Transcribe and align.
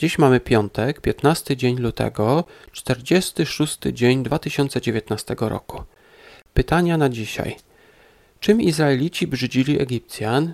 Dziś 0.00 0.18
mamy 0.18 0.40
piątek, 0.40 1.00
15 1.00 1.56
dzień 1.56 1.76
lutego, 1.76 2.44
46 2.72 3.78
dzień 3.92 4.22
2019 4.22 5.36
roku. 5.40 5.82
Pytania 6.54 6.96
na 6.96 7.08
dzisiaj. 7.08 7.56
Czym 8.40 8.60
Izraelici 8.60 9.26
brzydzili 9.26 9.80
Egipcjan? 9.80 10.52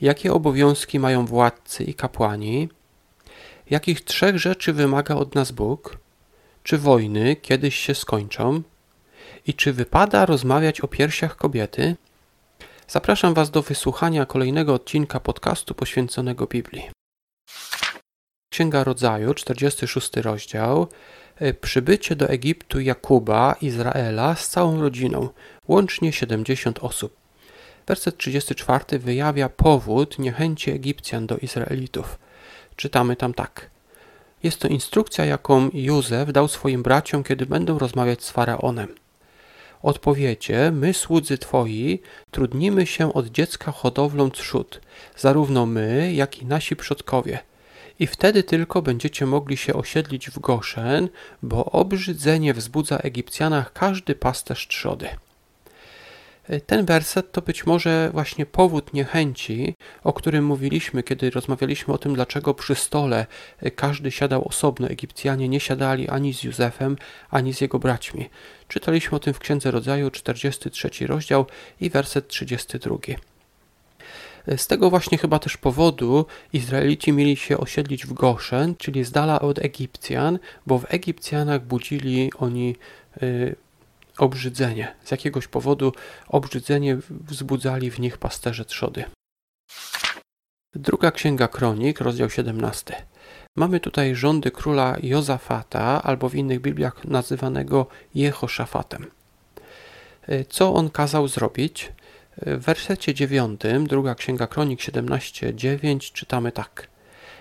Jakie 0.00 0.32
obowiązki 0.32 0.98
mają 0.98 1.26
władcy 1.26 1.84
i 1.84 1.94
kapłani? 1.94 2.68
Jakich 3.70 4.04
trzech 4.04 4.38
rzeczy 4.38 4.72
wymaga 4.72 5.14
od 5.14 5.34
nas 5.34 5.52
Bóg? 5.52 5.98
Czy 6.62 6.78
wojny 6.78 7.36
kiedyś 7.36 7.76
się 7.76 7.94
skończą? 7.94 8.62
I 9.46 9.54
czy 9.54 9.72
wypada 9.72 10.26
rozmawiać 10.26 10.80
o 10.80 10.88
piersiach 10.88 11.36
kobiety? 11.36 11.96
Zapraszam 12.88 13.34
Was 13.34 13.50
do 13.50 13.62
wysłuchania 13.62 14.26
kolejnego 14.26 14.74
odcinka 14.74 15.20
podcastu 15.20 15.74
poświęconego 15.74 16.46
Biblii. 16.46 16.90
Księga 18.52 18.84
Rodzaju, 18.84 19.34
46 19.34 20.16
rozdział. 20.16 20.86
E, 21.36 21.54
przybycie 21.54 22.16
do 22.16 22.28
Egiptu 22.28 22.80
Jakuba, 22.80 23.56
Izraela 23.60 24.36
z 24.36 24.48
całą 24.48 24.80
rodziną, 24.80 25.28
łącznie 25.68 26.12
70 26.12 26.78
osób. 26.78 27.16
Werset 27.86 28.16
34 28.16 28.98
wyjawia 28.98 29.48
powód 29.48 30.18
niechęci 30.18 30.70
Egipcjan 30.70 31.26
do 31.26 31.36
Izraelitów. 31.36 32.18
Czytamy 32.76 33.16
tam 33.16 33.34
tak. 33.34 33.70
Jest 34.42 34.60
to 34.60 34.68
instrukcja, 34.68 35.24
jaką 35.24 35.70
Józef 35.72 36.32
dał 36.32 36.48
swoim 36.48 36.82
braciom, 36.82 37.24
kiedy 37.24 37.46
będą 37.46 37.78
rozmawiać 37.78 38.24
z 38.24 38.30
faraonem. 38.30 38.88
Odpowiecie, 39.82 40.70
my 40.74 40.94
słudzy 40.94 41.38
Twoi 41.38 42.00
trudnimy 42.30 42.86
się 42.86 43.12
od 43.12 43.26
dziecka 43.26 43.72
hodowlą 43.72 44.30
trzód, 44.30 44.80
zarówno 45.16 45.66
my, 45.66 46.12
jak 46.14 46.38
i 46.38 46.46
nasi 46.46 46.76
przodkowie– 46.76 47.38
i 48.00 48.06
wtedy 48.06 48.42
tylko 48.42 48.82
będziecie 48.82 49.26
mogli 49.26 49.56
się 49.56 49.74
osiedlić 49.74 50.30
w 50.30 50.38
Goszen, 50.38 51.08
bo 51.42 51.64
obrzydzenie 51.64 52.54
wzbudza 52.54 52.98
Egipcjanach 52.98 53.72
każdy 53.72 54.14
pasterz 54.14 54.68
trzody. 54.68 55.08
Ten 56.66 56.86
werset 56.86 57.32
to 57.32 57.42
być 57.42 57.66
może 57.66 58.10
właśnie 58.12 58.46
powód 58.46 58.92
niechęci, 58.92 59.74
o 60.04 60.12
którym 60.12 60.44
mówiliśmy, 60.44 61.02
kiedy 61.02 61.30
rozmawialiśmy 61.30 61.94
o 61.94 61.98
tym, 61.98 62.14
dlaczego 62.14 62.54
przy 62.54 62.74
stole 62.74 63.26
każdy 63.76 64.10
siadał 64.10 64.48
osobno. 64.48 64.88
Egipcjanie 64.88 65.48
nie 65.48 65.60
siadali 65.60 66.08
ani 66.08 66.34
z 66.34 66.42
Józefem, 66.42 66.96
ani 67.30 67.54
z 67.54 67.60
jego 67.60 67.78
braćmi. 67.78 68.30
Czytaliśmy 68.68 69.16
o 69.16 69.20
tym 69.20 69.34
w 69.34 69.38
Księdze 69.38 69.70
Rodzaju, 69.70 70.10
43 70.10 71.06
rozdział 71.06 71.46
i 71.80 71.90
werset 71.90 72.28
32. 72.28 72.96
Z 74.56 74.66
tego 74.66 74.90
właśnie 74.90 75.18
chyba 75.18 75.38
też 75.38 75.56
powodu 75.56 76.26
Izraelici 76.52 77.12
mieli 77.12 77.36
się 77.36 77.58
osiedlić 77.58 78.06
w 78.06 78.12
Goszen, 78.12 78.76
czyli 78.76 79.04
z 79.04 79.10
dala 79.10 79.40
od 79.40 79.58
Egipcjan, 79.58 80.38
bo 80.66 80.78
w 80.78 80.94
Egipcjanach 80.94 81.64
budzili 81.64 82.30
oni 82.38 82.76
y, 83.22 83.56
obrzydzenie. 84.18 84.94
Z 85.04 85.10
jakiegoś 85.10 85.48
powodu 85.48 85.92
obrzydzenie 86.28 86.98
wzbudzali 87.10 87.90
w 87.90 88.00
nich 88.00 88.18
pasterze 88.18 88.64
trzody. 88.64 89.04
Druga 90.74 91.10
Księga 91.10 91.48
Kronik, 91.48 92.00
rozdział 92.00 92.30
17. 92.30 93.06
Mamy 93.56 93.80
tutaj 93.80 94.14
rządy 94.14 94.50
króla 94.50 94.96
Jozafata, 95.02 96.02
albo 96.02 96.28
w 96.28 96.34
innych 96.34 96.60
Bibliach 96.60 97.04
nazywanego 97.04 97.86
Jehoszafatem. 98.14 99.10
Y, 100.28 100.44
co 100.48 100.74
on 100.74 100.90
kazał 100.90 101.28
zrobić? 101.28 101.92
W 102.46 102.64
wersecie 102.64 103.14
9, 103.14 103.60
druga 103.88 104.14
księga 104.14 104.46
Kronik 104.46 104.80
17:9 104.80 106.12
czytamy 106.12 106.52
tak. 106.52 106.88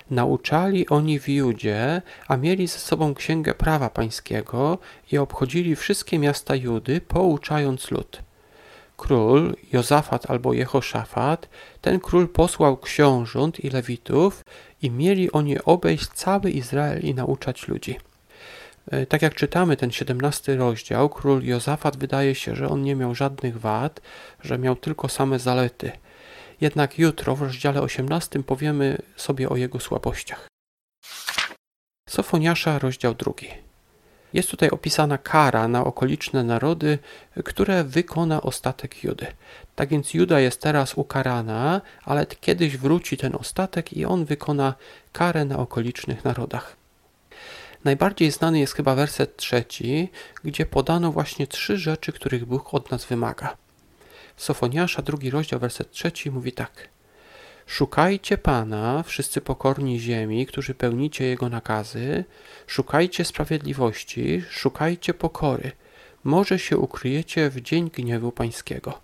Nauczali 0.10 0.90
oni 0.90 1.20
w 1.20 1.30
Judzie, 1.30 2.02
a 2.28 2.38
mieli 2.38 2.68
ze 2.68 2.80
sobą 2.80 3.14
księgę 3.14 3.54
prawa 3.54 3.90
pańskiego 3.90 4.78
i 5.12 5.18
obchodzili 5.18 5.76
wszystkie 5.76 6.20
miasta 6.20 6.56
Judy, 6.56 7.02
pouczając 7.02 7.92
lud. 7.92 8.22
Król, 8.98 9.56
Jozafat 9.74 10.32
albo 10.32 10.54
Jehoszafat, 10.54 11.50
ten 11.82 12.00
król 12.00 12.28
posłał 12.28 12.78
książąt 12.78 13.60
i 13.60 13.70
lewitów 13.70 14.46
i 14.82 14.92
mieli 14.92 15.32
oni 15.32 15.62
obejść 15.66 16.08
cały 16.08 16.52
Izrael 16.52 17.02
i 17.02 17.14
nauczać 17.14 17.68
ludzi. 17.68 18.09
E, 18.92 19.06
tak 19.06 19.22
jak 19.22 19.36
czytamy 19.36 19.78
ten 19.78 19.92
17 19.92 20.56
rozdział, 20.56 21.10
król 21.10 21.44
Jozafat 21.44 21.98
wydaje 21.98 22.36
się, 22.36 22.56
że 22.56 22.70
on 22.70 22.84
nie 22.84 22.96
miał 22.96 23.16
żadnych 23.16 23.60
wad, 23.60 24.02
że 24.44 24.58
miał 24.58 24.76
tylko 24.76 25.10
same 25.10 25.40
zalety. 25.40 25.92
Jednak 26.62 27.00
jutro 27.00 27.36
w 27.36 27.42
rozdziale 27.42 27.82
18 27.82 28.44
powiemy 28.44 28.98
sobie 29.16 29.50
o 29.50 29.56
jego 29.56 29.80
słabościach. 29.80 30.48
Sofoniasza, 32.10 32.80
rozdział 32.80 33.14
drugi. 33.16 33.48
Jest 34.34 34.50
tutaj 34.50 34.70
opisana 34.70 35.18
kara 35.18 35.68
na 35.68 35.84
okoliczne 35.84 36.44
narody, 36.44 37.00
które 37.46 37.84
wykona 37.84 38.42
ostatek 38.42 39.04
Judy. 39.04 39.28
Tak 39.76 39.90
więc 39.90 40.14
Juda 40.14 40.40
jest 40.40 40.62
teraz 40.62 40.94
ukarana, 40.94 41.82
ale 42.04 42.26
kiedyś 42.26 42.78
wróci 42.78 43.18
ten 43.18 43.36
ostatek 43.36 43.94
i 43.94 44.06
on 44.06 44.26
wykona 44.26 44.74
karę 45.12 45.46
na 45.46 45.58
okolicznych 45.58 46.26
narodach. 46.26 46.76
Najbardziej 47.84 48.32
znany 48.32 48.60
jest 48.60 48.74
chyba 48.74 48.96
werset 48.96 49.38
trzeci, 49.38 50.10
gdzie 50.44 50.66
podano 50.66 51.12
właśnie 51.12 51.48
trzy 51.48 51.78
rzeczy, 51.78 52.12
których 52.12 52.46
Bóg 52.46 52.74
od 52.74 52.92
nas 52.92 53.06
wymaga. 53.06 53.58
Sofoniasza, 54.38 55.02
drugi 55.02 55.30
rozdział, 55.30 55.60
werset 55.60 55.92
trzeci 55.92 56.32
mówi 56.32 56.52
tak. 56.52 56.90
Szukajcie 57.66 58.38
Pana, 58.38 59.04
wszyscy 59.04 59.42
pokorni 59.42 60.00
ziemi, 60.00 60.46
którzy 60.46 60.74
pełnicie 60.74 61.26
Jego 61.26 61.50
nakazy, 61.50 62.24
szukajcie 62.68 63.26
sprawiedliwości, 63.26 64.44
szukajcie 64.50 65.14
pokory. 65.14 65.72
Może 66.24 66.60
się 66.60 66.78
ukryjecie 66.78 67.50
w 67.50 67.62
dzień 67.62 67.90
gniewu 67.90 68.32
Pańskiego. 68.32 69.00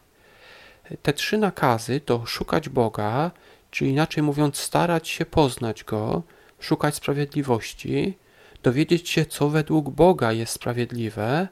Te 1.01 1.13
trzy 1.13 1.37
nakazy 1.37 1.99
to 1.99 2.25
szukać 2.25 2.69
Boga, 2.69 3.31
czyli 3.71 3.91
inaczej 3.91 4.23
mówiąc, 4.23 4.57
starać 4.57 5.09
się 5.09 5.25
poznać 5.25 5.83
Go, 5.83 6.23
szukać 6.59 6.95
sprawiedliwości, 6.95 8.17
dowiedzieć 8.65 9.09
się, 9.09 9.25
co 9.25 9.49
według 9.49 9.89
Boga 9.89 10.31
jest 10.31 10.53
sprawiedliwe 10.53 11.47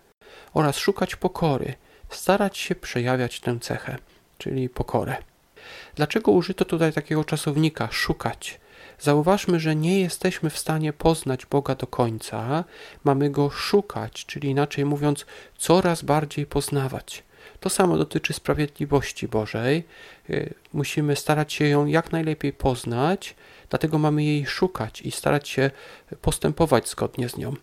oraz 0.54 0.78
szukać 0.78 1.16
pokory, 1.16 1.74
starać 2.10 2.58
się 2.58 2.76
przejawiać 2.76 3.40
tę 3.40 3.60
cechę, 3.60 3.98
czyli 4.38 4.70
pokorę. 4.70 5.16
Dlaczego 5.96 6.32
użyto 6.32 6.66
tutaj 6.66 6.94
takiego 6.94 7.24
czasownika 7.24 7.88
szukać? 7.92 8.60
Zauważmy, 9.00 9.60
że 9.60 9.76
nie 9.76 10.00
jesteśmy 10.02 10.50
w 10.50 10.58
stanie 10.58 10.94
poznać 10.94 11.46
Boga 11.46 11.76
do 11.76 11.88
końca, 11.88 12.64
mamy 13.04 13.30
go 13.30 13.50
szukać, 13.50 14.26
czyli 14.26 14.50
inaczej 14.50 14.86
mówiąc, 14.86 15.26
coraz 15.58 16.02
bardziej 16.02 16.46
poznawać. 16.46 17.24
To 17.60 17.70
samo 17.70 17.98
dotyczy 17.98 18.34
sprawiedliwości 18.34 19.28
Bożej. 19.28 19.84
Y, 20.30 20.54
musimy 20.74 21.16
starać 21.16 21.54
się 21.54 21.68
ją 21.68 21.86
jak 21.86 22.12
najlepiej 22.12 22.54
poznać, 22.54 23.36
dlatego 23.74 23.98
mamy 23.98 24.24
jej 24.24 24.46
szukać 24.46 25.02
i 25.02 25.12
starać 25.12 25.50
się 25.50 25.72
postępować 26.22 26.90
zgodnie 26.90 27.30
z 27.30 27.38
nią. 27.38 27.54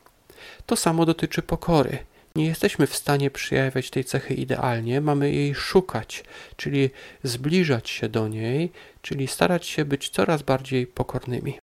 To 0.67 0.77
samo 0.77 1.07
dotyczy 1.07 1.43
pokory. 1.43 1.99
Nie 2.37 2.47
jesteśmy 2.47 2.87
w 2.87 2.97
stanie 2.97 3.31
przejawiać 3.31 3.91
tej 3.91 4.05
cechy 4.05 4.35
idealnie, 4.35 5.01
mamy 5.01 5.33
jej 5.33 5.55
szukać, 5.55 6.25
czyli 6.57 6.91
zbliżać 7.23 7.91
się 7.91 8.09
do 8.09 8.29
niej, 8.29 8.73
czyli 9.03 9.27
starać 9.27 9.67
się 9.67 9.85
być 9.85 10.09
coraz 10.09 10.43
bardziej 10.43 10.87
pokornymi. 10.87 11.59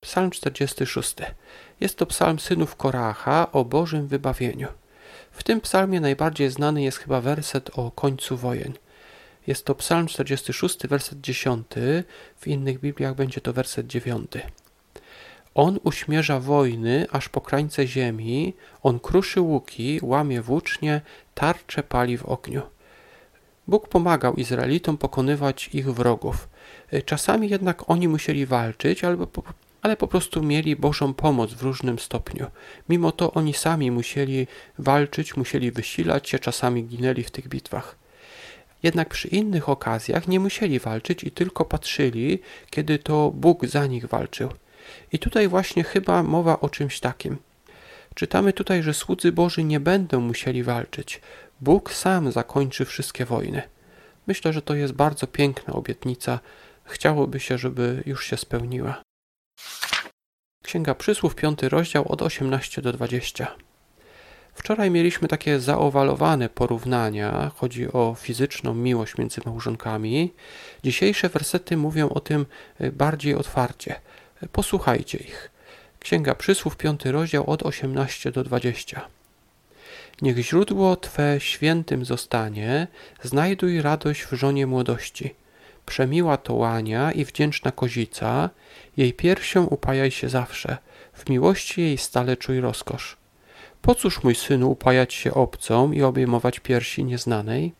Psalm 0.00 0.30
46. 0.30 1.14
Jest 1.80 1.98
to 1.98 2.06
psalm 2.06 2.38
synów 2.38 2.76
Koracha 2.76 3.52
o 3.52 3.64
Bożym 3.64 4.06
wybawieniu. 4.06 4.68
W 5.30 5.42
tym 5.42 5.60
psalmie 5.60 6.00
najbardziej 6.00 6.50
znany 6.50 6.82
jest 6.82 6.98
chyba 6.98 7.20
werset 7.20 7.70
o 7.78 7.90
końcu 7.90 8.36
wojen. 8.36 8.72
Jest 9.46 9.64
to 9.64 9.74
psalm 9.74 10.06
46, 10.06 10.86
werset 10.86 11.20
10, 11.20 11.66
w 12.36 12.46
innych 12.46 12.80
Bibliach 12.80 13.14
będzie 13.14 13.40
to 13.40 13.52
werset 13.52 13.86
9. 13.86 14.32
On 15.54 15.78
uśmierza 15.82 16.40
wojny 16.40 17.06
aż 17.10 17.28
po 17.28 17.40
krańce 17.40 17.86
ziemi, 17.86 18.54
on 18.82 19.00
kruszy 19.00 19.40
łuki, 19.40 20.00
łamie 20.02 20.42
włócznie, 20.42 21.00
tarcze 21.34 21.82
pali 21.82 22.18
w 22.18 22.24
ogniu. 22.24 22.62
Bóg 23.68 23.88
pomagał 23.88 24.34
Izraelitom 24.34 24.98
pokonywać 24.98 25.70
ich 25.72 25.94
wrogów. 25.94 26.48
Czasami 27.04 27.48
jednak 27.48 27.90
oni 27.90 28.08
musieli 28.08 28.46
walczyć, 28.46 29.04
albo 29.04 29.26
ale 29.82 29.96
po 29.96 30.08
prostu 30.08 30.42
mieli 30.42 30.76
Bożą 30.76 31.14
pomoc 31.14 31.52
w 31.52 31.62
różnym 31.62 31.98
stopniu. 31.98 32.46
Mimo 32.88 33.12
to 33.12 33.32
oni 33.32 33.54
sami 33.54 33.90
musieli 33.90 34.46
walczyć, 34.78 35.36
musieli 35.36 35.70
wysilać 35.70 36.28
się, 36.28 36.38
czasami 36.38 36.84
ginęli 36.84 37.22
w 37.22 37.30
tych 37.30 37.48
bitwach. 37.48 38.03
Jednak 38.84 39.08
przy 39.08 39.28
innych 39.28 39.68
okazjach 39.68 40.28
nie 40.28 40.40
musieli 40.40 40.78
walczyć 40.78 41.24
i 41.24 41.30
tylko 41.30 41.64
patrzyli, 41.64 42.38
kiedy 42.70 42.98
to 42.98 43.30
Bóg 43.30 43.66
za 43.66 43.86
nich 43.86 44.06
walczył. 44.06 44.48
I 45.12 45.18
tutaj 45.18 45.48
właśnie 45.48 45.84
chyba 45.84 46.22
mowa 46.22 46.60
o 46.60 46.68
czymś 46.68 47.00
takim. 47.00 47.36
Czytamy 48.14 48.52
tutaj, 48.52 48.82
że 48.82 48.94
słudzy 48.94 49.32
Boży 49.32 49.64
nie 49.64 49.80
będą 49.80 50.20
musieli 50.20 50.62
walczyć. 50.62 51.20
Bóg 51.60 51.92
sam 51.92 52.32
zakończy 52.32 52.84
wszystkie 52.84 53.24
wojny. 53.24 53.62
Myślę, 54.26 54.52
że 54.52 54.62
to 54.62 54.74
jest 54.74 54.92
bardzo 54.92 55.26
piękna 55.26 55.74
obietnica. 55.74 56.40
Chciałoby 56.84 57.40
się, 57.40 57.58
żeby 57.58 58.02
już 58.06 58.26
się 58.26 58.36
spełniła. 58.36 59.02
Księga 60.64 60.94
Przysłów, 60.94 61.34
piąty 61.34 61.68
rozdział 61.68 62.12
od 62.12 62.22
18 62.22 62.82
do 62.82 62.92
20. 62.92 63.56
Wczoraj 64.54 64.90
mieliśmy 64.90 65.28
takie 65.28 65.60
zaowalowane 65.60 66.48
porównania, 66.48 67.50
chodzi 67.56 67.92
o 67.92 68.16
fizyczną 68.18 68.74
miłość 68.74 69.18
między 69.18 69.40
małżonkami. 69.46 70.32
Dzisiejsze 70.84 71.28
wersety 71.28 71.76
mówią 71.76 72.08
o 72.08 72.20
tym 72.20 72.46
y, 72.80 72.92
bardziej 72.92 73.34
otwarcie. 73.34 74.00
Posłuchajcie 74.52 75.18
ich. 75.18 75.50
Księga 76.00 76.34
Przysłów, 76.34 76.76
piąty 76.76 77.12
rozdział 77.12 77.50
od 77.50 77.62
18 77.62 78.32
do 78.32 78.44
20. 78.44 79.08
Niech 80.22 80.38
źródło 80.38 80.96
Twe 80.96 81.36
świętym 81.40 82.04
zostanie, 82.04 82.86
znajduj 83.22 83.82
radość 83.82 84.22
w 84.22 84.32
żonie 84.32 84.66
młodości. 84.66 85.34
Przemiła 85.86 86.36
to 86.36 86.54
łania 86.54 87.12
i 87.12 87.24
wdzięczna 87.24 87.72
kozica, 87.72 88.50
jej 88.96 89.12
piersią 89.12 89.64
upajaj 89.64 90.10
się 90.10 90.28
zawsze, 90.28 90.76
w 91.12 91.28
miłości 91.28 91.80
jej 91.80 91.98
stale 91.98 92.36
czuj 92.36 92.60
rozkosz. 92.60 93.23
Po 93.84 93.94
cóż, 93.94 94.22
mój 94.22 94.34
synu, 94.34 94.70
upajać 94.70 95.14
się 95.14 95.34
obcą 95.34 95.92
i 95.92 96.02
obejmować 96.02 96.60
piersi 96.60 97.04
nieznanej? 97.04 97.72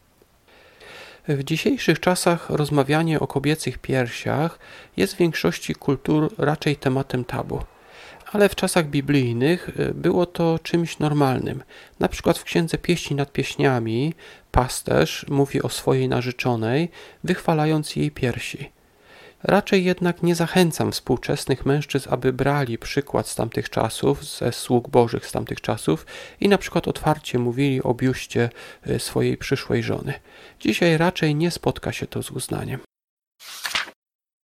W 1.28 1.44
dzisiejszych 1.44 2.00
czasach 2.00 2.50
rozmawianie 2.50 3.20
o 3.20 3.26
kobiecych 3.26 3.78
piersiach 3.78 4.58
jest 4.96 5.14
w 5.14 5.18
większości 5.18 5.74
kultur 5.74 6.34
raczej 6.38 6.76
tematem 6.76 7.24
tabu 7.24 7.60
ale 8.34 8.48
w 8.48 8.54
czasach 8.54 8.86
biblijnych 8.86 9.68
y, 9.68 9.94
było 9.94 10.26
to 10.26 10.58
czymś 10.62 10.98
normalnym. 10.98 11.62
Na 12.00 12.08
przykład 12.08 12.38
w 12.38 12.44
księdze 12.44 12.78
Pieśni 12.78 13.16
nad 13.16 13.32
Pieśniami 13.32 14.14
pasterz 14.52 15.26
mówi 15.28 15.62
o 15.62 15.68
swojej 15.68 16.08
narzeczonej, 16.08 16.90
wychwalając 17.24 17.96
jej 17.96 18.10
piersi. 18.10 18.72
Raczej 19.44 19.84
jednak 19.84 20.22
nie 20.22 20.34
zachęcam 20.34 20.92
współczesnych 20.92 21.66
mężczyzn, 21.66 22.08
aby 22.12 22.32
brali 22.32 22.78
przykład 22.78 23.28
z 23.28 23.34
tamtych 23.34 23.70
czasów, 23.70 24.24
ze 24.24 24.52
sług 24.52 24.88
bożych 24.88 25.26
z 25.26 25.32
tamtych 25.32 25.60
czasów 25.60 26.06
i 26.40 26.48
na 26.48 26.58
przykład 26.58 26.88
otwarcie 26.88 27.38
mówili 27.38 27.82
o 27.82 27.94
biuście 27.94 28.50
y, 28.86 28.98
swojej 28.98 29.36
przyszłej 29.36 29.82
żony. 29.82 30.14
Dzisiaj 30.60 30.96
raczej 30.96 31.34
nie 31.34 31.50
spotka 31.50 31.92
się 31.92 32.06
to 32.06 32.22
z 32.22 32.30
uznaniem. 32.30 32.80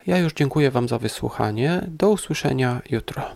Ja 0.06 0.18
już 0.18 0.32
dziękuję 0.32 0.70
Wam 0.70 0.88
za 0.88 0.98
wysłuchanie. 0.98 1.84
Do 1.88 2.10
usłyszenia 2.10 2.82
jutro. 2.90 3.34